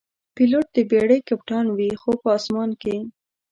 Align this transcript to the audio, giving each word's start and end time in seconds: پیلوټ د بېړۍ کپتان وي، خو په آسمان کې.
پیلوټ 0.35 0.65
د 0.75 0.77
بېړۍ 0.89 1.19
کپتان 1.29 1.65
وي، 1.77 1.91
خو 2.01 2.11
په 2.21 2.27
آسمان 2.37 2.69
کې. 2.81 2.95